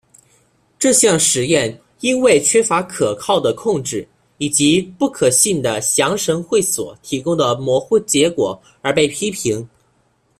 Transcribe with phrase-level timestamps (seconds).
[0.79, 9.69] 这项实验因为缺乏可靠的控制以及不可信的降神会所提供的模糊结果而被批评。